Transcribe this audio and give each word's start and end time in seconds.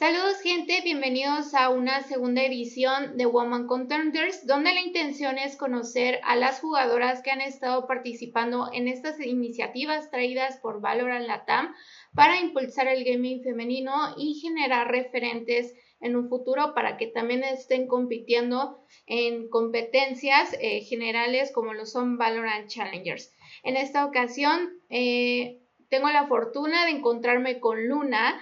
Saludos 0.00 0.40
gente, 0.40 0.80
bienvenidos 0.82 1.52
a 1.52 1.68
una 1.68 2.00
segunda 2.04 2.42
edición 2.42 3.18
de 3.18 3.26
Woman 3.26 3.66
Contenders, 3.66 4.46
donde 4.46 4.72
la 4.72 4.80
intención 4.80 5.36
es 5.36 5.56
conocer 5.56 6.20
a 6.24 6.36
las 6.36 6.60
jugadoras 6.60 7.20
que 7.20 7.30
han 7.30 7.42
estado 7.42 7.86
participando 7.86 8.70
en 8.72 8.88
estas 8.88 9.20
iniciativas 9.20 10.10
traídas 10.10 10.56
por 10.56 10.80
Valorant 10.80 11.26
Latam 11.26 11.74
para 12.14 12.40
impulsar 12.40 12.88
el 12.88 13.04
gaming 13.04 13.42
femenino 13.42 13.92
y 14.16 14.40
generar 14.40 14.90
referentes 14.90 15.74
en 16.00 16.16
un 16.16 16.30
futuro 16.30 16.72
para 16.72 16.96
que 16.96 17.06
también 17.08 17.44
estén 17.44 17.86
compitiendo 17.86 18.82
en 19.04 19.50
competencias 19.50 20.56
eh, 20.62 20.80
generales 20.80 21.52
como 21.52 21.74
lo 21.74 21.84
son 21.84 22.16
Valorant 22.16 22.68
Challengers. 22.68 23.34
En 23.64 23.76
esta 23.76 24.06
ocasión 24.06 24.80
eh, 24.88 25.60
tengo 25.90 26.08
la 26.08 26.26
fortuna 26.26 26.86
de 26.86 26.92
encontrarme 26.92 27.60
con 27.60 27.86
Luna, 27.86 28.40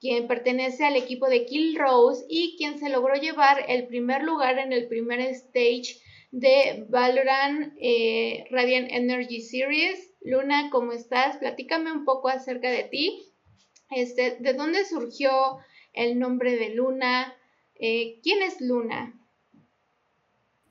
quien 0.00 0.28
pertenece 0.28 0.84
al 0.84 0.96
equipo 0.96 1.28
de 1.28 1.44
Kill 1.44 1.76
Rose 1.78 2.24
y 2.28 2.56
quien 2.56 2.78
se 2.78 2.88
logró 2.88 3.14
llevar 3.14 3.64
el 3.68 3.86
primer 3.86 4.22
lugar 4.22 4.58
en 4.58 4.72
el 4.72 4.86
primer 4.88 5.20
stage 5.20 6.00
de 6.30 6.86
Valorant 6.88 7.74
eh, 7.80 8.44
Radiant 8.50 8.88
Energy 8.90 9.40
Series. 9.40 10.14
Luna, 10.20 10.70
¿cómo 10.70 10.92
estás? 10.92 11.38
Platícame 11.38 11.92
un 11.92 12.04
poco 12.04 12.28
acerca 12.28 12.70
de 12.70 12.84
ti. 12.84 13.22
Este, 13.90 14.36
¿De 14.40 14.52
dónde 14.52 14.84
surgió 14.84 15.58
el 15.94 16.18
nombre 16.18 16.56
de 16.56 16.74
Luna? 16.74 17.34
Eh, 17.74 18.20
¿Quién 18.22 18.42
es 18.42 18.60
Luna? 18.60 19.14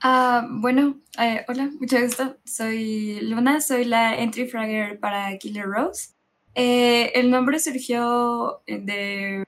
Ah, 0.02 0.48
bueno, 0.50 1.02
eh, 1.20 1.44
hola, 1.48 1.72
mucho 1.80 2.00
gusto. 2.00 2.38
Soy 2.46 3.20
Luna, 3.22 3.62
soy 3.62 3.86
la 3.86 4.20
entry 4.22 4.48
fragger 4.48 5.00
para 5.00 5.36
Killer 5.38 5.66
Rose. 5.66 6.17
Eh, 6.60 7.12
el 7.14 7.30
nombre 7.30 7.60
surgió 7.60 8.64
de 8.66 9.46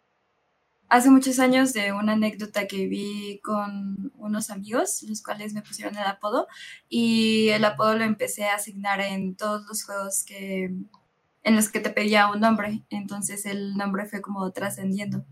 hace 0.90 1.10
muchos 1.10 1.40
años 1.40 1.74
de 1.74 1.92
una 1.92 2.14
anécdota 2.14 2.68
que 2.68 2.86
vi 2.86 3.40
con 3.44 4.12
unos 4.16 4.52
amigos, 4.52 5.02
los 5.10 5.24
cuales 5.24 5.56
me 5.56 5.64
pusieron 5.64 5.98
el 5.98 6.06
apodo, 6.06 6.48
y 6.88 7.50
el 7.50 7.66
apodo 7.66 7.96
lo 7.96 8.04
empecé 8.04 8.46
a 8.46 8.54
asignar 8.54 9.02
en 9.02 9.36
todos 9.36 9.66
los 9.68 9.84
juegos 9.84 10.24
que, 10.24 10.66
en 11.44 11.56
los 11.56 11.70
que 11.70 11.80
te 11.80 11.90
pedía 11.90 12.30
un 12.30 12.42
nombre. 12.42 12.84
Entonces 12.92 13.44
el 13.48 13.76
nombre 13.76 14.06
fue 14.06 14.22
como 14.22 14.52
trascendiendo. 14.52 15.26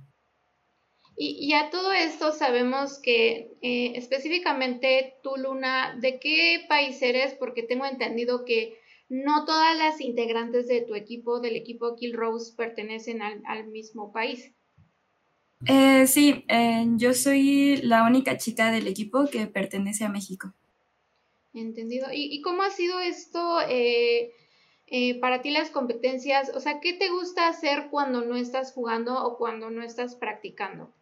Y, 1.16 1.54
a 1.54 1.70
todo 1.70 1.92
esto 1.94 2.32
sabemos 2.32 2.98
que 2.98 3.56
eh, 3.62 3.94
específicamente 3.94 5.16
tú, 5.22 5.36
Luna, 5.38 5.96
¿de 6.00 6.20
qué 6.20 6.66
país 6.68 7.00
eres? 7.04 7.36
Porque 7.36 7.62
tengo 7.62 7.86
entendido 7.86 8.46
que 8.46 8.80
no 9.10 9.46
todas 9.46 9.78
las 9.78 10.02
integrantes 10.02 10.68
de 10.68 10.82
tu 10.82 10.96
equipo, 10.96 11.40
del 11.40 11.56
equipo 11.56 11.96
Kill 11.96 12.14
Rose, 12.14 12.54
pertenecen 12.56 13.22
al, 13.22 13.68
mismo 13.68 14.12
país. 14.12 14.52
Eh, 15.66 16.06
sí, 16.08 16.46
eh, 16.48 16.86
yo 16.98 17.14
soy 17.14 17.78
la 17.78 18.04
única 18.04 18.38
chica 18.38 18.72
del 18.72 18.88
equipo 18.88 19.26
que 19.28 19.48
pertenece 19.48 20.04
a 20.04 20.10
México. 20.10 20.54
Entendido. 21.54 22.08
¿Y, 22.12 22.42
cómo 22.42 22.62
ha 22.62 22.70
sido 22.70 23.00
esto 23.00 23.60
eh, 23.68 24.32
para 25.22 25.42
ti 25.42 25.52
las 25.52 25.70
competencias? 25.70 26.52
O 26.54 26.60
sea, 26.60 26.80
¿qué 26.82 26.94
te 26.94 27.10
gusta 27.10 27.48
hacer 27.48 27.88
cuando 27.90 28.26
no 28.26 28.36
estás 28.36 28.74
jugando 28.74 29.26
o 29.26 29.38
cuando 29.38 29.70
no 29.70 29.84
estás 29.84 30.16
practicando? 30.16 30.94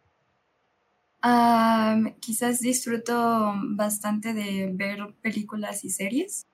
quizás 2.20 2.60
disfruto 2.60 3.52
bastante 3.70 4.32
de 4.32 4.70
ver 4.72 5.12
películas 5.22 5.84
y 5.84 5.90
series. 5.90 6.46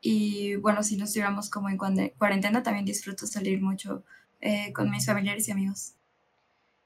Y 0.00 0.56
bueno, 0.56 0.82
si 0.82 0.96
no 0.96 1.04
estuviéramos 1.04 1.50
como 1.50 1.68
en 1.68 1.76
cuarentena, 1.76 2.62
también 2.62 2.84
disfruto 2.84 3.26
salir 3.26 3.60
mucho 3.60 4.04
eh, 4.40 4.72
con 4.72 4.90
mis 4.90 5.06
familiares 5.06 5.48
y 5.48 5.52
amigos. 5.52 5.94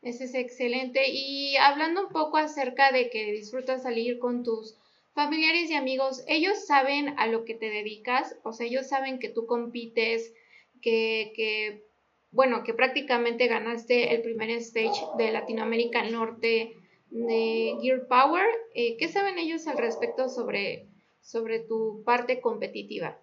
Eso 0.01 0.25
es 0.25 0.35
excelente. 0.35 1.11
Y 1.11 1.57
hablando 1.57 2.07
un 2.07 2.13
poco 2.13 2.37
acerca 2.39 2.91
de 2.91 3.11
que 3.11 3.33
disfrutas 3.33 3.83
salir 3.83 4.19
con 4.19 4.43
tus 4.43 4.77
familiares 5.15 5.71
y 5.71 5.75
amigos, 5.75 6.25
¿ellos 6.27 6.67
saben 6.67 7.15
a 7.19 7.27
lo 7.27 7.45
que 7.45 7.55
te 7.55 7.71
dedicas? 7.71 8.37
O 8.43 8.53
sea, 8.53 8.67
ellos 8.67 8.89
saben 8.89 9.19
que 9.19 9.29
tú 9.29 9.47
compites, 9.47 10.33
que, 10.81 11.33
que 11.37 11.85
bueno, 12.33 12.65
que 12.65 12.75
prácticamente 12.75 13.47
ganaste 13.47 14.15
el 14.15 14.23
primer 14.23 14.51
stage 14.51 15.05
de 15.19 15.31
Latinoamérica 15.31 16.03
Norte 16.11 16.75
de 17.11 17.77
Gear 17.81 18.09
Power. 18.09 18.47
Eh, 18.75 18.97
¿Qué 18.97 19.09
saben 19.09 19.39
ellos 19.39 19.67
al 19.67 19.77
respecto 19.77 20.29
sobre, 20.31 20.89
sobre 21.23 21.61
tu 21.61 22.03
parte 22.05 22.41
competitiva? 22.41 23.19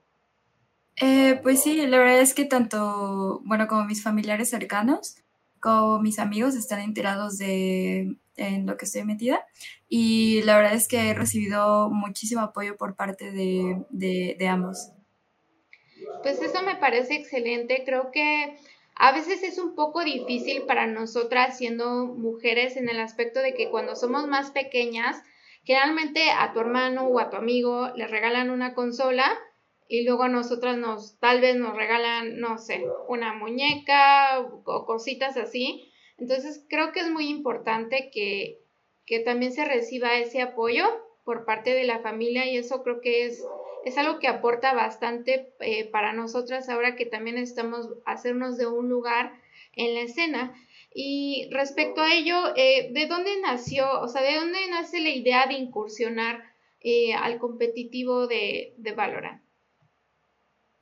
Eh, 0.95 1.39
pues 1.43 1.61
sí, 1.61 1.85
la 1.85 1.99
verdad 1.99 2.21
es 2.21 2.33
que 2.33 2.45
tanto, 2.45 3.41
bueno, 3.45 3.67
como 3.67 3.85
mis 3.85 4.03
familiares 4.03 4.49
cercanos, 4.49 5.17
como 5.59 5.99
mis 5.99 6.19
amigos 6.19 6.55
están 6.55 6.79
enterados 6.79 7.37
de 7.37 8.15
en 8.35 8.65
lo 8.65 8.77
que 8.77 8.85
estoy 8.85 9.03
metida 9.03 9.45
y 9.89 10.41
la 10.43 10.55
verdad 10.55 10.73
es 10.73 10.87
que 10.87 11.09
he 11.09 11.13
recibido 11.13 11.89
muchísimo 11.89 12.41
apoyo 12.41 12.77
por 12.77 12.95
parte 12.95 13.31
de, 13.31 13.83
de 13.89 14.47
ambos. 14.47 14.91
Pues 16.23 16.41
eso 16.41 16.63
me 16.63 16.75
parece 16.77 17.15
excelente, 17.15 17.83
creo 17.85 18.11
que 18.11 18.57
a 18.95 19.13
veces 19.13 19.43
es 19.43 19.57
un 19.57 19.75
poco 19.75 20.03
difícil 20.03 20.63
para 20.63 20.85
nosotras 20.85 21.57
siendo 21.57 22.05
mujeres 22.05 22.75
en 22.75 22.89
el 22.89 22.99
aspecto 22.99 23.39
de 23.39 23.53
que 23.53 23.69
cuando 23.69 23.95
somos 23.95 24.27
más 24.27 24.51
pequeñas, 24.51 25.23
Generalmente 25.69 26.31
a 26.31 26.51
tu 26.51 26.61
hermano 26.61 27.03
o 27.09 27.19
a 27.19 27.29
tu 27.29 27.35
amigo 27.35 27.91
le 27.95 28.07
regalan 28.07 28.49
una 28.49 28.73
consola 28.73 29.37
y 29.87 30.03
luego 30.03 30.23
a 30.23 30.27
nosotras 30.27 30.77
nos, 30.77 31.19
tal 31.19 31.41
vez 31.41 31.57
nos 31.57 31.75
regalan, 31.75 32.39
no 32.39 32.57
sé, 32.57 32.83
una 33.07 33.35
muñeca 33.35 34.39
o 34.39 34.85
cositas 34.87 35.37
así. 35.37 35.87
Entonces 36.17 36.65
creo 36.69 36.91
que 36.91 37.01
es 37.01 37.11
muy 37.11 37.27
importante 37.29 38.09
que, 38.11 38.57
que 39.05 39.19
también 39.19 39.51
se 39.51 39.63
reciba 39.63 40.17
ese 40.17 40.41
apoyo 40.41 40.85
por 41.23 41.45
parte 41.45 41.75
de 41.75 41.83
la 41.83 41.99
familia 41.99 42.47
y 42.47 42.57
eso 42.57 42.81
creo 42.81 42.99
que 42.99 43.27
es, 43.27 43.45
es 43.85 43.95
algo 43.99 44.17
que 44.17 44.27
aporta 44.27 44.73
bastante 44.73 45.53
eh, 45.59 45.85
para 45.85 46.13
nosotras 46.13 46.67
ahora 46.69 46.95
que 46.95 47.05
también 47.05 47.37
estamos 47.37 47.89
hacernos 48.07 48.57
de 48.57 48.65
un 48.65 48.89
lugar 48.89 49.33
en 49.75 49.93
la 49.93 50.01
escena. 50.01 50.51
Y 50.93 51.49
respecto 51.51 52.01
a 52.01 52.13
ello, 52.13 52.55
eh, 52.55 52.89
¿de 52.91 53.07
dónde 53.07 53.39
nació, 53.41 54.01
o 54.01 54.07
sea, 54.07 54.21
de 54.21 54.35
dónde 54.35 54.57
nace 54.69 54.99
la 55.01 55.09
idea 55.09 55.45
de 55.47 55.53
incursionar 55.53 56.43
eh, 56.81 57.13
al 57.13 57.37
competitivo 57.37 58.27
de, 58.27 58.73
de, 58.77 58.91
Valorant? 58.93 59.41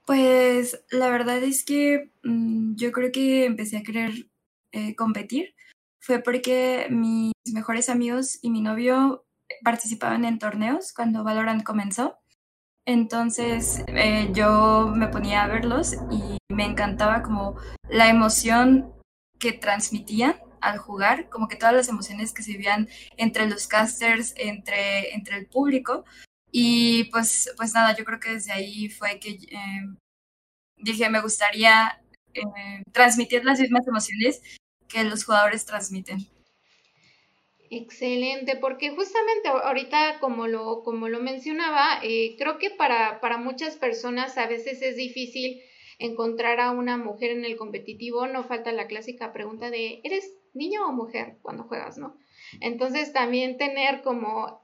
Pues 0.05 0.83
la 0.89 1.09
verdad 1.09 1.43
es 1.43 1.65
que 1.65 2.11
mm, 2.23 2.75
yo 2.75 2.91
creo 2.93 3.11
que 3.11 3.45
empecé 3.45 3.77
a 3.77 3.83
querer 3.83 4.11
eh, 4.71 4.95
competir. 4.95 5.53
Fue 5.99 6.19
porque 6.19 6.87
mis 6.89 7.33
mejores 7.53 7.89
amigos 7.89 8.39
y 8.41 8.49
mi 8.49 8.61
novio 8.61 9.25
participaban 9.63 10.23
en 10.23 10.39
torneos 10.39 10.93
cuando 10.93 11.25
Valorant 11.25 11.63
comenzó. 11.63 12.17
Entonces 12.85 13.83
yo 14.33 14.93
me 14.95 15.09
ponía 15.09 15.43
a 15.43 15.47
verlos 15.49 15.95
y 16.09 16.37
me 16.53 16.63
encantaba 16.63 17.21
como 17.21 17.57
la 17.89 18.07
emoción 18.07 18.96
que 19.39 19.53
transmitían 19.53 20.35
al 20.61 20.77
jugar, 20.77 21.29
como 21.29 21.47
que 21.47 21.55
todas 21.55 21.75
las 21.75 21.89
emociones 21.89 22.33
que 22.33 22.43
se 22.43 22.51
vivían 22.51 22.89
entre 23.17 23.47
los 23.47 23.67
casters, 23.67 24.33
entre, 24.37 25.13
entre 25.13 25.37
el 25.37 25.47
público. 25.47 26.05
Y 26.51 27.05
pues, 27.05 27.53
pues 27.57 27.73
nada, 27.73 27.95
yo 27.95 28.05
creo 28.05 28.19
que 28.19 28.31
desde 28.31 28.51
ahí 28.51 28.89
fue 28.89 29.19
que 29.19 29.31
eh, 29.31 29.85
dije, 30.77 31.09
me 31.09 31.21
gustaría 31.21 32.01
eh, 32.33 32.83
transmitir 32.91 33.43
las 33.45 33.59
mismas 33.59 33.87
emociones 33.87 34.41
que 34.87 35.03
los 35.03 35.25
jugadores 35.25 35.65
transmiten. 35.65 36.27
Excelente, 37.69 38.55
porque 38.55 38.91
justamente 38.91 39.49
ahorita, 39.49 40.19
como 40.19 40.47
lo, 40.47 40.83
como 40.83 41.09
lo 41.09 41.19
mencionaba, 41.19 41.99
eh, 42.01 42.35
creo 42.37 42.57
que 42.59 42.69
para, 42.69 43.19
para 43.19 43.37
muchas 43.37 43.75
personas 43.75 44.37
a 44.37 44.47
veces 44.47 44.81
es 44.81 44.95
difícil 44.95 45.61
encontrar 45.99 46.59
a 46.59 46.71
una 46.71 46.97
mujer 46.97 47.31
en 47.31 47.45
el 47.45 47.57
competitivo, 47.57 48.27
no 48.27 48.43
falta 48.43 48.71
la 48.71 48.87
clásica 48.87 49.33
pregunta 49.33 49.69
de, 49.69 49.99
¿eres 50.03 50.33
niño 50.53 50.87
o 50.87 50.91
mujer 50.91 51.37
cuando 51.41 51.63
juegas, 51.63 51.97
no? 51.97 52.15
Entonces 52.61 53.13
también 53.13 53.57
tener 53.57 54.01
como 54.01 54.61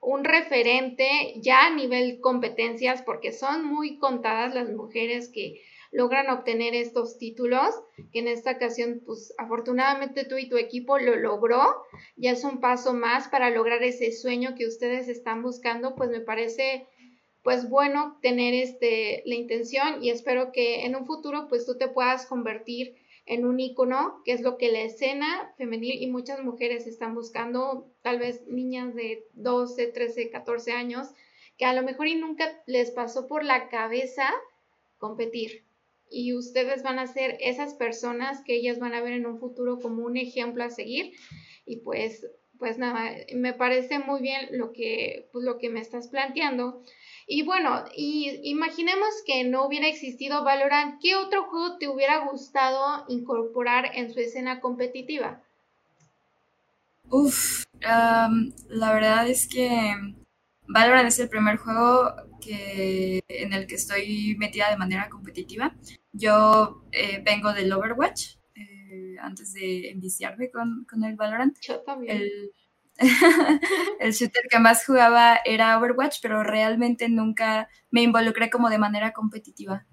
un 0.00 0.24
referente 0.24 1.34
ya 1.36 1.66
a 1.66 1.74
nivel 1.74 2.20
competencias, 2.20 3.02
porque 3.02 3.32
son 3.32 3.64
muy 3.64 3.98
contadas 3.98 4.54
las 4.54 4.70
mujeres 4.70 5.28
que 5.28 5.60
logran 5.90 6.28
obtener 6.28 6.74
estos 6.74 7.18
títulos, 7.18 7.74
que 8.12 8.20
en 8.20 8.28
esta 8.28 8.52
ocasión, 8.52 9.02
pues 9.04 9.34
afortunadamente 9.38 10.24
tú 10.24 10.36
y 10.36 10.48
tu 10.48 10.56
equipo 10.56 10.98
lo 10.98 11.16
logró, 11.16 11.82
ya 12.16 12.32
es 12.32 12.44
un 12.44 12.60
paso 12.60 12.92
más 12.92 13.28
para 13.28 13.50
lograr 13.50 13.82
ese 13.82 14.12
sueño 14.12 14.54
que 14.56 14.66
ustedes 14.66 15.08
están 15.08 15.42
buscando, 15.42 15.94
pues 15.94 16.10
me 16.10 16.20
parece 16.20 16.86
pues 17.42 17.68
bueno 17.68 18.18
tener 18.20 18.54
este, 18.54 19.22
la 19.26 19.34
intención 19.34 20.02
y 20.02 20.10
espero 20.10 20.52
que 20.52 20.84
en 20.84 20.96
un 20.96 21.06
futuro 21.06 21.46
pues 21.48 21.66
tú 21.66 21.76
te 21.78 21.88
puedas 21.88 22.26
convertir 22.26 22.96
en 23.26 23.44
un 23.44 23.60
icono, 23.60 24.22
que 24.24 24.32
es 24.32 24.40
lo 24.40 24.56
que 24.56 24.72
la 24.72 24.80
escena 24.80 25.52
femenil 25.58 26.02
y 26.02 26.06
muchas 26.06 26.42
mujeres 26.42 26.86
están 26.86 27.14
buscando, 27.14 27.92
tal 28.02 28.18
vez 28.18 28.46
niñas 28.48 28.94
de 28.94 29.26
12, 29.34 29.88
13, 29.88 30.30
14 30.30 30.72
años, 30.72 31.08
que 31.58 31.66
a 31.66 31.74
lo 31.74 31.82
mejor 31.82 32.06
y 32.06 32.14
nunca 32.14 32.62
les 32.66 32.90
pasó 32.90 33.26
por 33.26 33.44
la 33.44 33.68
cabeza 33.68 34.32
competir. 34.98 35.64
y 36.10 36.32
ustedes 36.32 36.82
van 36.82 36.98
a 36.98 37.06
ser 37.06 37.36
esas 37.40 37.74
personas 37.74 38.42
que 38.42 38.54
ellas 38.54 38.78
van 38.78 38.94
a 38.94 39.02
ver 39.02 39.12
en 39.12 39.26
un 39.26 39.38
futuro 39.38 39.78
como 39.78 40.04
un 40.04 40.16
ejemplo 40.16 40.64
a 40.64 40.70
seguir 40.70 41.12
y 41.66 41.76
pues 41.80 42.26
pues 42.58 42.78
nada, 42.78 43.10
me 43.34 43.52
parece 43.52 43.98
muy 43.98 44.20
bien 44.20 44.48
lo 44.50 44.72
que, 44.72 45.28
pues, 45.32 45.44
lo 45.44 45.58
que 45.58 45.70
me 45.70 45.80
estás 45.80 46.08
planteando. 46.08 46.82
Y 47.30 47.42
bueno, 47.42 47.84
y 47.94 48.40
imaginemos 48.44 49.10
que 49.26 49.44
no 49.44 49.66
hubiera 49.66 49.86
existido 49.86 50.44
Valorant, 50.44 50.98
¿qué 50.98 51.14
otro 51.14 51.44
juego 51.44 51.76
te 51.76 51.86
hubiera 51.86 52.24
gustado 52.24 53.04
incorporar 53.08 53.90
en 53.94 54.10
su 54.10 54.18
escena 54.18 54.60
competitiva? 54.60 55.42
Uf, 57.10 57.66
la 57.82 58.92
verdad 58.94 59.28
es 59.28 59.46
que 59.46 59.94
Valorant 60.68 61.08
es 61.08 61.18
el 61.18 61.28
primer 61.28 61.58
juego 61.58 62.14
que, 62.40 63.22
en 63.28 63.52
el 63.52 63.66
que 63.66 63.74
estoy 63.74 64.34
metida 64.38 64.70
de 64.70 64.78
manera 64.78 65.10
competitiva. 65.10 65.76
Yo 66.12 66.82
eh, 66.92 67.22
vengo 67.22 67.52
del 67.52 67.70
Overwatch, 67.70 68.36
eh, 68.54 69.16
antes 69.20 69.52
de 69.52 69.90
enviciarme 69.90 70.50
con, 70.50 70.86
con, 70.88 71.04
el 71.04 71.14
Valorant. 71.14 71.58
Yo 71.60 71.80
también. 71.80 72.16
El, 72.16 72.52
el 74.00 74.12
shooter 74.12 74.44
que 74.50 74.58
más 74.58 74.84
jugaba 74.84 75.40
era 75.44 75.78
Overwatch, 75.78 76.18
pero 76.20 76.42
realmente 76.42 77.08
nunca 77.08 77.68
me 77.90 78.02
involucré 78.02 78.50
como 78.50 78.68
de 78.68 78.78
manera 78.78 79.12
competitiva. 79.12 79.86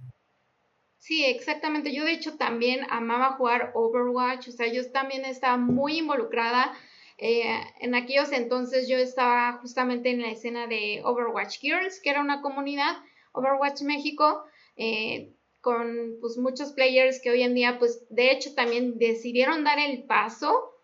Sí, 0.98 1.24
exactamente. 1.24 1.94
Yo 1.94 2.04
de 2.04 2.14
hecho 2.14 2.36
también 2.38 2.82
amaba 2.90 3.34
jugar 3.34 3.72
Overwatch, 3.76 4.48
o 4.48 4.52
sea, 4.52 4.68
yo 4.68 4.92
también 4.92 5.24
estaba 5.26 5.58
muy 5.58 6.00
involucrada 6.00 6.76
eh, 7.18 7.62
en 7.80 7.96
aquellos 7.96 8.32
entonces 8.34 8.90
yo 8.90 8.98
estaba 8.98 9.54
justamente 9.62 10.10
en 10.10 10.22
la 10.22 10.32
escena 10.32 10.68
de 10.68 11.02
Overwatch 11.04 11.60
Girls, 11.60 12.02
que 12.02 12.10
era 12.10 12.22
una 12.22 12.42
comunidad, 12.42 12.98
Overwatch 13.32 13.84
México, 13.84 14.44
eh, 14.76 15.34
con 15.62 16.18
pues, 16.20 16.38
muchos 16.38 16.74
players 16.74 17.22
que 17.22 17.32
hoy 17.32 17.44
en 17.44 17.56
día, 17.56 17.80
pues 17.80 18.06
de 18.10 18.32
hecho 18.32 18.54
también 18.54 18.98
decidieron 18.98 19.64
dar 19.64 19.80
el 19.80 20.04
paso 20.04 20.75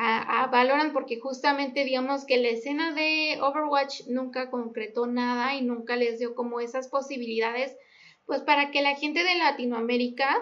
a, 0.00 0.44
a, 0.44 0.92
porque 0.92 1.18
justamente 1.18 1.84
digamos 1.84 2.24
que 2.24 2.36
la 2.36 2.50
escena 2.50 2.92
de 2.94 3.38
Overwatch 3.42 4.06
nunca 4.06 4.48
concretó 4.48 5.08
nada 5.08 5.56
y 5.56 5.62
nunca 5.62 5.96
les 5.96 6.20
dio 6.20 6.36
como 6.36 6.60
esas 6.60 6.86
posibilidades, 6.86 7.76
pues 8.24 8.42
para 8.42 8.70
que 8.70 8.80
la 8.80 8.94
gente 8.94 9.24
de 9.24 9.34
Latinoamérica 9.34 10.40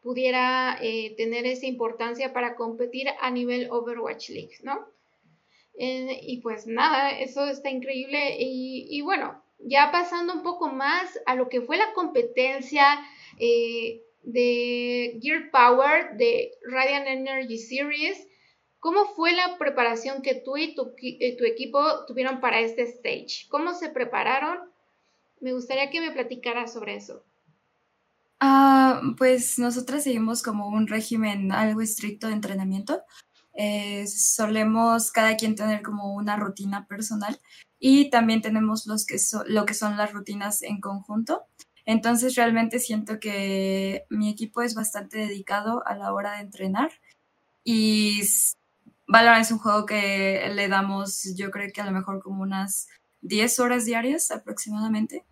pudiera 0.00 0.78
eh, 0.80 1.12
tener 1.16 1.44
esa 1.44 1.66
importancia 1.66 2.32
para 2.32 2.54
competir 2.54 3.08
a 3.20 3.30
nivel 3.32 3.68
Overwatch 3.68 4.28
League, 4.28 4.58
¿no? 4.62 4.86
Eh, 5.76 6.20
y 6.22 6.40
pues 6.40 6.68
nada, 6.68 7.18
eso 7.18 7.46
está 7.46 7.70
increíble. 7.70 8.36
Y, 8.38 9.00
bueno, 9.02 9.42
ya 9.58 9.90
pasando 9.90 10.34
un 10.34 10.44
poco 10.44 10.68
más 10.68 11.18
a 11.26 11.34
lo 11.34 11.48
que 11.48 11.62
fue 11.62 11.78
la 11.78 11.92
competencia 11.94 12.86
eh, 13.40 14.02
de 14.22 15.18
Gear 15.20 15.50
Power 15.50 16.16
de 16.16 16.52
Radiant 16.70 17.08
Energy 17.08 17.58
Series, 17.58 18.28
¿cómo 18.84 19.06
fue 19.16 19.32
la 19.32 19.56
preparación 19.56 20.20
que 20.20 20.34
tú 20.34 20.58
y 20.58 20.74
tu, 20.74 20.92
tu 20.92 21.44
equipo 21.46 22.04
tuvieron 22.06 22.38
para 22.42 22.60
este 22.60 22.82
stage? 22.82 23.48
¿Cómo 23.48 23.72
se 23.72 23.88
prepararon? 23.88 24.58
Me 25.40 25.54
gustaría 25.54 25.88
que 25.88 26.02
me 26.02 26.10
platicaras 26.10 26.74
sobre 26.74 26.96
eso. 26.96 27.24
Ah, 28.40 29.00
pues 29.16 29.58
nosotras 29.58 30.04
seguimos 30.04 30.42
como 30.42 30.68
un 30.68 30.86
régimen 30.86 31.50
algo 31.50 31.80
estricto 31.80 32.26
de 32.26 32.34
entrenamiento. 32.34 33.00
Eh, 33.54 34.06
solemos 34.06 35.10
cada 35.10 35.34
quien 35.38 35.54
tener 35.54 35.80
como 35.80 36.14
una 36.14 36.36
rutina 36.36 36.86
personal 36.86 37.40
y 37.78 38.10
también 38.10 38.42
tenemos 38.42 38.86
los 38.86 39.06
que 39.06 39.16
lo 39.46 39.64
que 39.64 39.72
son 39.72 39.96
las 39.96 40.12
rutinas 40.12 40.60
en 40.60 40.82
conjunto. 40.82 41.44
Entonces 41.86 42.34
realmente 42.34 42.78
siento 42.80 43.18
que 43.18 44.04
mi 44.10 44.28
equipo 44.28 44.60
es 44.60 44.74
bastante 44.74 45.16
dedicado 45.16 45.82
a 45.86 45.94
la 45.94 46.12
hora 46.12 46.32
de 46.32 46.42
entrenar 46.42 46.90
y 47.64 48.20
Valorant 49.06 49.42
es 49.42 49.52
un 49.52 49.58
juego 49.58 49.86
que 49.86 50.50
le 50.54 50.68
damos 50.68 51.34
yo 51.36 51.50
creo 51.50 51.70
que 51.72 51.80
a 51.80 51.86
lo 51.86 51.92
mejor 51.92 52.22
como 52.22 52.42
unas 52.42 52.88
10 53.22 53.60
horas 53.60 53.84
diarias 53.84 54.30
aproximadamente. 54.30 55.24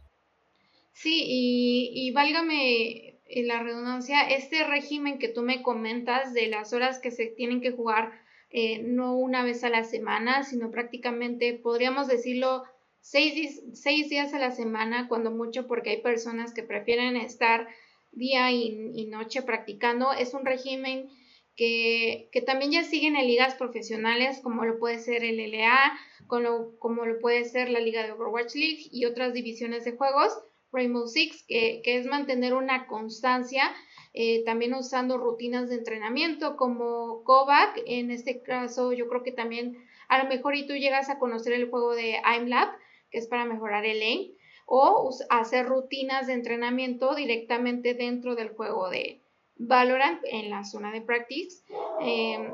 Sí, 0.92 1.24
y, 1.26 1.90
y 1.94 2.10
válgame 2.12 3.12
eh, 3.34 3.42
la 3.44 3.62
redundancia, 3.62 4.28
este 4.28 4.64
régimen 4.64 5.18
que 5.18 5.28
tú 5.28 5.42
me 5.42 5.62
comentas 5.62 6.34
de 6.34 6.48
las 6.48 6.72
horas 6.74 6.98
que 6.98 7.10
se 7.10 7.26
tienen 7.26 7.62
que 7.62 7.72
jugar 7.72 8.12
eh, 8.54 8.82
no 8.82 9.16
una 9.16 9.42
vez 9.42 9.64
a 9.64 9.70
la 9.70 9.84
semana, 9.84 10.42
sino 10.42 10.70
prácticamente, 10.70 11.54
podríamos 11.54 12.06
decirlo, 12.08 12.64
seis, 13.00 13.62
seis, 13.72 14.10
días 14.10 14.34
a 14.34 14.38
la 14.38 14.50
semana, 14.50 15.08
cuando 15.08 15.30
mucho, 15.30 15.66
porque 15.66 15.90
hay 15.90 16.02
personas 16.02 16.52
que 16.52 16.62
prefieren 16.62 17.16
estar 17.16 17.66
día 18.12 18.52
y, 18.52 19.06
noche 19.06 19.40
practicando. 19.40 20.12
Es 20.12 20.34
un 20.34 20.44
régimen 20.44 21.08
que, 21.56 22.30
también 22.46 22.72
ya 22.72 22.84
siguen 22.84 23.16
en 23.16 23.26
ligas 23.26 23.54
profesionales, 23.54 24.40
como 24.42 24.64
lo 24.64 24.78
puede 24.78 24.98
ser 24.98 25.24
el 25.24 25.38
LA, 25.38 25.98
como 26.26 26.78
como 26.78 27.04
lo 27.04 27.18
puede 27.18 27.44
ser 27.44 27.68
la 27.68 27.80
Liga 27.80 28.04
de 28.04 28.12
Overwatch 28.12 28.54
League 28.54 28.88
y 28.90 29.04
otras 29.04 29.34
divisiones 29.34 29.84
de 29.84 29.92
juegos 29.92 30.32
Rainbow 30.72 31.06
Six, 31.06 31.44
que, 31.46 31.82
es 31.84 32.06
mantener 32.06 32.54
una 32.54 32.86
constancia, 32.86 33.74
eh, 34.14 34.42
también 34.44 34.74
usando 34.74 35.18
rutinas 35.18 35.68
de 35.68 35.76
entrenamiento 35.76 36.56
como 36.56 37.22
Kovac, 37.24 37.80
en 37.86 38.10
este 38.10 38.42
caso 38.42 38.92
yo 38.92 39.08
creo 39.08 39.22
que 39.22 39.32
también 39.32 39.76
a 40.08 40.22
lo 40.22 40.28
mejor 40.28 40.56
y 40.56 40.66
tú 40.66 40.74
llegas 40.74 41.10
a 41.10 41.18
conocer 41.18 41.52
el 41.52 41.70
juego 41.70 41.94
de 41.94 42.20
IMLab, 42.36 42.68
que 43.10 43.18
es 43.18 43.26
para 43.26 43.44
mejorar 43.44 43.84
el 43.84 44.00
aim, 44.00 44.32
o 44.66 45.10
hacer 45.28 45.66
rutinas 45.66 46.26
de 46.26 46.34
entrenamiento 46.34 47.14
directamente 47.14 47.94
dentro 47.94 48.34
del 48.34 48.50
juego 48.50 48.88
de 48.88 49.21
Valorant 49.66 50.20
en 50.24 50.50
la 50.50 50.64
zona 50.64 50.92
de 50.92 51.00
practice. 51.00 51.62
Eh, 52.00 52.50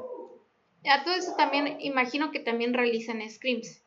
a 0.91 1.05
todo 1.05 1.15
eso 1.15 1.35
también 1.37 1.77
imagino 1.81 2.31
que 2.31 2.41
también 2.41 2.75
realizan 2.75 3.29
scrims 3.29 3.83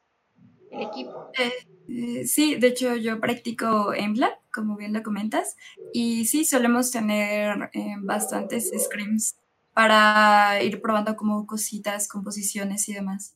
el 0.71 0.81
equipo. 0.81 1.31
Eh, 1.37 1.51
eh, 1.89 2.25
sí, 2.25 2.55
de 2.55 2.67
hecho 2.67 2.95
yo 2.95 3.19
practico 3.19 3.93
Embla, 3.93 4.39
como 4.53 4.77
bien 4.77 4.93
lo 4.93 5.03
comentas, 5.03 5.55
y 5.93 6.25
sí, 6.25 6.45
solemos 6.45 6.91
tener 6.91 7.69
eh, 7.73 7.95
bastantes 7.99 8.71
scrims 8.77 9.35
para 9.73 10.61
ir 10.63 10.81
probando 10.81 11.15
como 11.15 11.45
cositas, 11.45 12.07
composiciones 12.07 12.87
y 12.89 12.93
demás. 12.93 13.35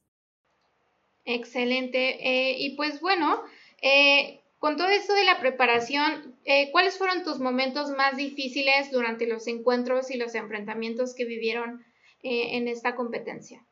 Excelente. 1.26 2.18
y 2.60 2.76
pues 2.76 3.02
bueno, 3.02 3.42
con 4.66 4.78
todo 4.78 4.88
esto 4.88 5.14
de 5.14 5.26
la 5.26 5.40
preparación, 5.40 6.34
¿cuáles 6.72 6.98
fueron 6.98 7.24
tus 7.24 7.38
momentos 7.38 7.92
más 7.92 8.18
difíciles 8.18 8.90
durante 8.92 9.28
los 9.28 9.46
encuentros 9.46 10.10
y 10.10 10.18
los 10.18 10.34
enfrentamientos 10.34 11.14
que 11.14 11.24
vivieron 11.24 11.86
en 12.24 12.68
esta 12.68 12.96
competencia? 12.96 13.64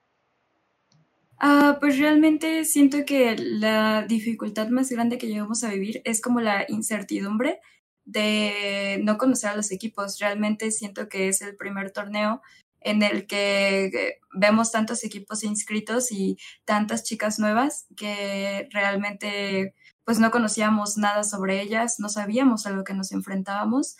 Ah, 1.40 1.78
pues 1.80 1.97
realmente 1.97 2.64
siento 2.64 3.06
que 3.07 3.35
la 3.35 4.06
dificultad 4.07 4.68
más 4.68 4.92
grande 4.92 5.18
que 5.18 5.26
llegamos 5.26 5.64
a 5.64 5.71
vivir 5.71 6.04
es 6.06 6.21
como 6.21 6.42
la 6.42 6.64
incertidumbre 6.68 7.59
de 8.06 9.00
no 9.02 9.18
conocer 9.18 9.50
a 9.50 9.56
los 9.56 9.71
equipos. 9.71 10.19
Realmente 10.19 10.69
siento 10.69 11.09
que 11.09 11.28
es 11.28 11.42
el 11.42 11.56
primer 11.56 11.90
torneo 11.90 12.44
en 12.81 13.02
el 13.02 13.26
que 13.26 14.19
vemos 14.31 14.71
tantos 14.71 15.04
equipos 15.04 15.44
inscritos 15.44 16.12
y 16.12 16.38
tantas 16.66 17.04
chicas 17.04 17.40
nuevas 17.40 17.88
que 17.97 18.69
realmente 18.71 19.73
pues 20.06 20.19
no 20.19 20.31
conocíamos 20.31 20.98
nada 20.98 21.24
sobre 21.24 21.62
ellas, 21.62 22.00
no 22.00 22.10
sabíamos 22.10 22.66
a 22.66 22.72
lo 22.72 22.83
que 22.83 22.94
nos 22.94 23.12
enfrentábamos, 23.12 23.98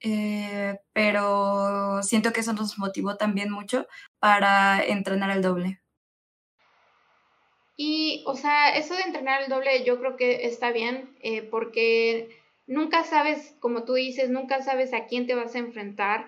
eh, 0.00 0.78
pero 0.92 2.02
siento 2.02 2.32
que 2.32 2.40
eso 2.40 2.52
nos 2.52 2.78
motivó 2.78 3.16
también 3.16 3.50
mucho 3.50 3.86
para 4.18 4.82
entrenar 4.84 5.30
el 5.30 5.42
doble. 5.42 5.80
Y, 7.76 8.24
o 8.26 8.34
sea, 8.34 8.74
eso 8.76 8.94
de 8.94 9.02
entrenar 9.02 9.42
el 9.42 9.50
doble 9.50 9.84
yo 9.84 9.98
creo 9.98 10.16
que 10.16 10.46
está 10.46 10.72
bien, 10.72 11.16
eh, 11.20 11.42
porque 11.42 12.40
nunca 12.66 13.04
sabes, 13.04 13.54
como 13.60 13.84
tú 13.84 13.94
dices, 13.94 14.30
nunca 14.30 14.62
sabes 14.62 14.94
a 14.94 15.06
quién 15.06 15.26
te 15.26 15.34
vas 15.34 15.54
a 15.54 15.58
enfrentar. 15.58 16.26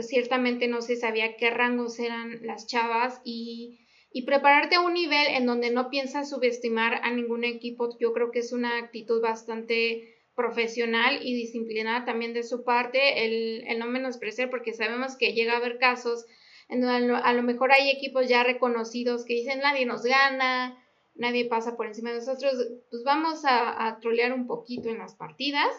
Ciertamente 0.00 0.68
no 0.68 0.82
se 0.82 0.96
sabía 0.96 1.36
qué 1.36 1.50
rangos 1.50 1.98
eran 1.98 2.46
las 2.46 2.66
chavas 2.66 3.20
y, 3.24 3.83
y 4.16 4.22
prepararte 4.22 4.76
a 4.76 4.80
un 4.80 4.94
nivel 4.94 5.26
en 5.26 5.44
donde 5.44 5.72
no 5.72 5.90
piensas 5.90 6.30
subestimar 6.30 7.00
a 7.02 7.10
ningún 7.10 7.42
equipo, 7.42 7.98
yo 7.98 8.12
creo 8.12 8.30
que 8.30 8.38
es 8.38 8.52
una 8.52 8.78
actitud 8.78 9.20
bastante 9.20 10.14
profesional 10.36 11.18
y 11.20 11.34
disciplinada 11.34 12.04
también 12.04 12.32
de 12.32 12.44
su 12.44 12.62
parte, 12.62 13.26
el, 13.26 13.64
el 13.66 13.80
no 13.80 13.86
menospreciar, 13.86 14.50
porque 14.50 14.72
sabemos 14.72 15.16
que 15.16 15.32
llega 15.32 15.54
a 15.54 15.56
haber 15.56 15.78
casos 15.78 16.26
en 16.68 16.80
donde 16.80 17.12
a 17.12 17.32
lo 17.32 17.42
mejor 17.42 17.72
hay 17.72 17.90
equipos 17.90 18.28
ya 18.28 18.44
reconocidos 18.44 19.24
que 19.24 19.34
dicen 19.34 19.58
nadie 19.58 19.84
nos 19.84 20.04
gana, 20.04 20.80
nadie 21.16 21.46
pasa 21.46 21.76
por 21.76 21.88
encima 21.88 22.10
de 22.10 22.18
nosotros, 22.18 22.54
pues 22.90 23.02
vamos 23.02 23.42
a, 23.44 23.98
trolear 24.00 24.32
un 24.32 24.46
poquito 24.46 24.90
en 24.90 25.00
las 25.00 25.16
partidas 25.16 25.74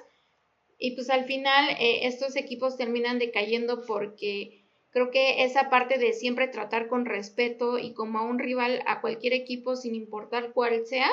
y 0.78 0.94
pues 0.96 1.10
al 1.10 1.24
final 1.24 1.70
eh, 1.80 2.06
estos 2.06 2.36
equipos 2.36 2.76
terminan 2.76 3.18
decayendo 3.18 3.86
porque 3.86 4.65
creo 4.96 5.12
que 5.12 5.44
esa 5.44 5.70
parte 5.70 5.98
de 5.98 6.14
siempre 6.14 6.48
tratar 6.48 6.88
con 6.88 7.06
respeto 7.06 7.78
y 7.78 7.94
como 7.94 8.20
a 8.20 8.22
un 8.22 8.40
rival 8.40 8.82
a 8.88 9.02
cualquier 9.02 9.34
equipo 9.34 9.76
sin 9.76 9.94
importar 9.94 10.54
cuál 10.54 10.86
sea, 10.86 11.10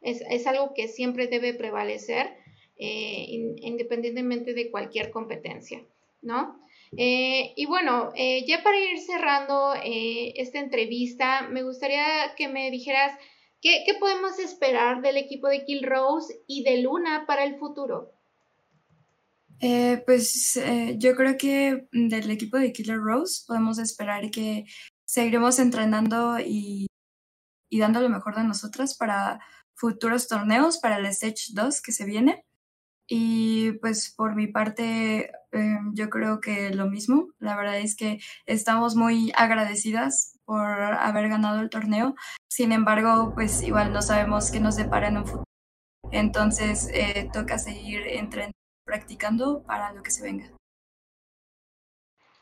es, 0.00 0.46
algo 0.46 0.72
que 0.72 0.86
siempre 0.86 1.26
debe 1.26 1.52
prevalecer. 1.52 2.28
eh, 2.76 3.26
independientemente 3.60 4.54
de 4.54 4.70
cualquier 4.70 5.10
competencia, 5.10 5.82
¿no? 6.22 6.60
Eh, 6.96 7.54
y 7.56 7.66
bueno, 7.66 8.12
eh, 8.14 8.44
ya 8.46 8.62
para 8.62 8.78
ir 8.78 9.00
cerrando 9.00 9.74
esta 9.82 10.60
entrevista, 10.60 11.48
me 11.48 11.64
gustaría 11.64 12.36
que 12.36 12.46
me 12.46 12.70
dijeras 12.70 13.18
qué, 13.60 13.82
qué 13.84 13.94
podemos 13.94 14.38
esperar 14.38 15.02
del 15.02 15.16
equipo 15.16 15.48
de 15.48 15.64
Kill 15.64 15.82
Rose 15.82 16.40
y 16.46 16.62
de 16.62 16.82
Luna 16.82 17.24
para 17.26 17.42
el 17.42 17.56
futuro. 17.56 18.12
Pues 20.06 20.60
yo 20.98 21.16
creo 21.16 21.36
que 21.36 21.88
del 21.92 22.30
equipo 22.30 22.58
de 22.58 22.72
Killer 22.72 22.98
Rose 22.98 23.44
podemos 23.46 23.78
esperar 23.78 24.30
que 24.30 24.64
seguiremos 25.06 25.58
entrenando 25.58 26.38
y, 26.38 26.86
y 27.70 27.78
dando 27.78 28.00
lo 28.00 28.08
mejor 28.08 28.36
de 28.36 28.44
nosotras 28.44 28.96
para 28.96 29.40
futuros 29.74 30.28
torneos, 30.28 30.78
para 30.78 30.98
el 30.98 31.06
Stage 31.06 31.52
2 31.54 31.80
que 31.82 31.92
se 31.92 32.04
viene. 32.04 32.44
Y 33.08 33.72
pues 33.80 34.12
por 34.14 34.34
mi 34.34 34.48
parte, 34.48 35.32
em, 35.52 35.94
yo 35.94 36.10
creo 36.10 36.40
que 36.40 36.70
lo 36.74 36.88
mismo. 36.88 37.28
La 37.38 37.56
verdad 37.56 37.78
es 37.78 37.96
que 37.96 38.18
estamos 38.46 38.96
muy 38.96 39.32
agradecidas 39.36 40.38
por 40.44 40.68
haber 40.68 41.28
ganado 41.30 41.60
el 41.60 41.70
torneo. 41.70 42.14
Sin 42.50 42.72
embargo, 42.72 43.32
pues 43.34 43.62
igual 43.62 43.92
no 43.92 44.02
sabemos 44.02 44.50
qué 44.50 44.60
nos 44.60 44.76
depara 44.76 45.08
en 45.08 45.18
un 45.18 45.26
futuro. 45.26 45.44
Entonces, 46.12 46.88
eh, 46.92 47.28
toca 47.32 47.58
seguir 47.58 48.00
entrenando, 48.06 48.56
practicando 48.88 49.62
para 49.66 49.92
lo 49.92 50.02
que 50.02 50.10
se 50.10 50.22
venga. 50.22 50.50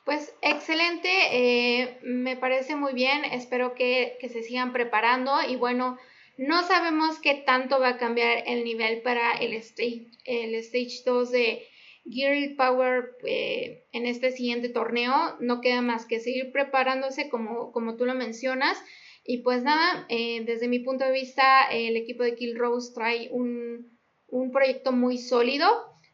Pues 0.05 0.33
excelente, 0.41 1.09
eh, 1.33 1.99
me 2.05 2.37
parece 2.37 2.77
muy 2.77 2.95
bien, 2.95 3.25
espero 3.25 3.75
que, 3.75 4.17
se 4.21 4.45
sigan 4.45 4.73
preparando 4.73 5.33
y 5.49 5.57
bueno, 5.57 5.99
no 6.39 6.63
sabemos 6.63 7.19
qué 7.19 7.35
tanto 7.35 7.81
va 7.81 7.89
a 7.89 7.99
cambiar 7.99 8.45
el 8.47 8.63
nivel 8.63 9.03
para 9.03 9.33
el 9.33 9.55
stage, 9.55 10.07
el 10.25 10.55
stage 10.55 11.03
2 11.05 11.31
de 11.33 11.67
Gear 12.09 12.55
Power 12.57 13.17
eh, 13.25 13.87
en 13.91 14.07
este 14.07 14.31
siguiente 14.31 14.69
torneo, 14.69 15.37
no 15.41 15.61
queda 15.61 15.83
más 15.83 16.07
que 16.07 16.21
seguir 16.21 16.53
preparándose 16.53 17.29
como, 17.29 17.73
como 17.73 17.97
tú 17.97 18.05
lo 18.07 18.15
mencionas. 18.15 18.81
Y 19.25 19.39
pues 19.39 19.65
nada, 19.65 20.07
eh, 20.09 20.45
desde 20.45 20.69
mi 20.69 20.79
punto 20.79 21.05
de 21.05 21.11
vista 21.11 21.65
el 21.73 21.97
equipo 21.97 22.23
de 22.23 22.37
Kill 22.37 22.57
Rose 22.57 22.93
trae 22.95 23.29
un, 23.33 23.99
un 24.29 24.53
proyecto 24.53 24.93
muy 24.93 25.19
sólido 25.19 25.67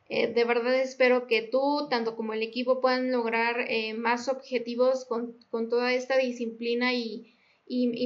eh, 0.08 0.32
de 0.32 0.44
verdad 0.44 0.74
espero 0.74 1.26
que 1.26 1.42
tú, 1.42 1.86
tanto 1.88 2.16
como 2.16 2.34
el 2.34 2.42
equipo, 2.42 2.80
puedan 2.80 3.10
lograr 3.12 3.64
eh, 3.68 3.94
más 3.94 4.28
objetivos 4.28 5.06
con, 5.06 5.38
toda 5.70 5.92
esta 5.94 6.16
disciplina 6.18 6.92
y, 6.92 7.28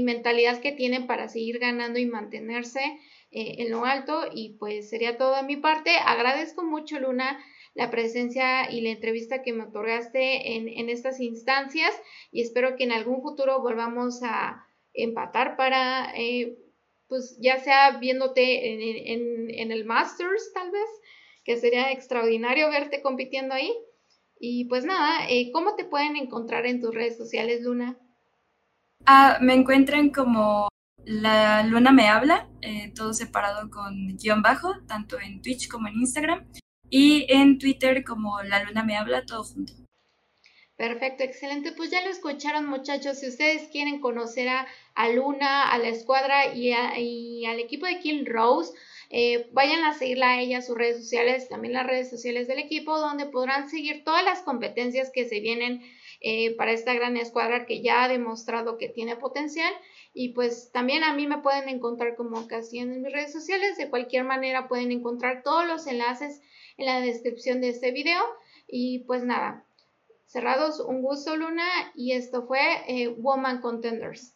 mentalidad 0.03 0.61
que 0.61 0.71
tienen 0.71 1.09
para 1.09 1.29
seguir 1.29 1.59
ganando 1.59 1.99
y 1.99 2.07
mantenerse 2.07 2.81
eh, 3.33 3.57
en 3.59 3.71
lo 3.71 3.85
alto. 3.85 4.21
Y 4.33 4.51
pues 4.59 4.89
sería 4.89 5.19
todo 5.19 5.35
de 5.35 5.43
mi 5.43 5.57
parte. 5.57 5.91
Agradezco 6.05 6.63
mucho, 6.63 7.01
Luna, 7.01 7.43
la 7.75 7.91
presencia 7.91 8.71
y 8.71 8.83
la 8.83 8.91
entrevista 8.91 9.43
que 9.43 9.53
me 9.53 9.65
otorgaste 9.65 10.55
en, 10.55 10.89
estas 10.89 11.21
instancias 11.21 11.91
y 12.31 12.41
espero 12.41 12.77
que 12.77 12.85
en 12.85 12.93
algún 12.93 13.21
futuro 13.21 13.61
volvamos 13.61 14.23
a 14.23 14.65
empatar 14.95 15.57
para, 15.57 16.15
pues 17.09 17.37
ya 17.41 17.59
sea 17.59 17.99
viéndote 17.99 19.13
en, 19.13 19.51
en 19.51 19.73
el 19.73 19.85
Masters 19.85 20.53
tal 20.55 20.71
vez 20.71 20.89
que 21.47 21.57
sería 21.57 21.93
extraordinario 21.93 22.69
verte 22.69 23.01
compitiendo 23.01 23.55
ahí. 23.55 23.73
Y 24.39 24.65
pues 24.67 24.85
nada, 24.85 25.27
eh, 25.31 25.51
¿cómo 25.53 25.77
te 25.77 25.85
pueden 25.85 26.17
encontrar 26.17 26.67
en 26.67 26.81
tus 26.81 26.93
redes 26.93 27.17
sociales, 27.17 27.63
Luna? 27.63 27.97
Ah, 29.07 29.39
me 29.41 29.55
encuentran 29.55 30.11
como 30.11 30.69
La 31.05 31.63
Luna 31.63 31.93
Me 31.93 32.09
Habla, 32.09 32.49
eh, 32.61 32.93
todo 32.95 33.15
separado 33.15 33.71
con 33.71 34.17
guion 34.17 34.43
bajo, 34.43 34.75
tanto 34.89 35.19
en 35.21 35.41
Twitch 35.41 35.69
como 35.69 35.87
en 35.87 35.95
Instagram, 35.95 36.47
y 36.91 37.27
en 37.33 37.59
Twitter 37.59 38.05
como 38.05 38.43
La 38.43 38.65
Luna 38.65 38.83
Me 38.83 38.97
Habla, 38.97 39.25
todo 39.25 39.45
junto. 39.45 39.73
Perfecto, 40.77 41.23
excelente. 41.23 41.73
Pues 41.73 41.91
ya 41.91 42.03
lo 42.03 42.11
escucharon 42.11 42.67
muchachos. 42.67 43.21
Si 43.21 43.29
ustedes 43.29 43.69
quieren 43.69 44.01
conocer 44.01 44.49
a, 44.49 45.09
Luna, 45.09 45.71
a 45.71 45.79
la 45.79 45.89
escuadra 45.89 46.53
y, 46.55 46.75
y 46.99 47.47
al 47.47 47.61
equipo 47.61 47.87
de 47.87 48.01
Kill 48.01 48.27
Rose, 48.27 48.75
eh, 49.11 49.49
vayan 49.53 49.85
a 49.85 49.95
seguirla 49.95 50.31
a 50.31 50.41
ella, 50.41 50.63
sus 50.63 50.77
redes 50.77 50.99
sociales, 50.99 51.49
también 51.49 51.75
las 51.75 51.87
redes 51.87 52.11
sociales 52.11 52.49
del 52.49 52.59
equipo, 52.59 52.99
donde 52.99 53.27
podrán 53.27 53.69
seguir 53.69 54.05
todas 54.05 54.25
las 54.25 54.43
competencias 54.43 55.11
que 55.13 55.29
se 55.29 55.41
vienen 55.41 55.83
eh, 56.21 56.57
para 56.57 56.73
esta 56.73 56.95
gran 56.95 57.17
escuadra 57.17 57.67
que 57.67 57.83
ya 57.83 58.05
ha 58.05 58.09
demostrado 58.09 58.79
que 58.79 58.89
tiene 58.89 59.17
potencial. 59.17 59.73
Y 60.13 60.31
pues 60.31 60.71
también 60.73 61.05
a 61.05 61.13
mí 61.13 61.27
me 61.27 61.39
pueden 61.39 61.69
encontrar 61.69 62.17
como 62.17 62.49
casi 62.49 62.79
en 62.79 63.03
mis 63.03 63.13
redes 63.13 63.33
sociales. 63.33 63.77
De 63.77 63.91
cualquier 63.91 64.25
manera 64.25 64.69
pueden 64.69 64.91
encontrar 64.93 65.43
todos 65.43 65.67
los 65.67 65.87
enlaces 65.87 66.41
en 66.79 66.87
la 66.87 67.01
descripción 67.01 67.61
de 67.61 67.69
este 67.69 67.93
video. 67.93 68.23
Y 68.67 69.01
pues 69.01 69.25
nada, 69.25 69.65
cerrados, 70.25 70.81
un 70.81 71.03
gusto 71.03 71.37
Luna 71.37 71.69
y 71.95 72.13
esto 72.13 72.47
fue 72.47 72.61
eh, 72.89 73.09
Woman 73.09 73.61
Contenders. 73.61 74.36